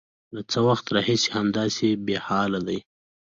[0.33, 2.79] _له څه وخته راهيسې همداسې بېحاله دی؟